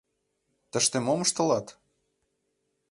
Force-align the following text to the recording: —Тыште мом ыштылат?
—Тыште 0.71 0.97
мом 1.05 1.19
ыштылат? 1.25 1.67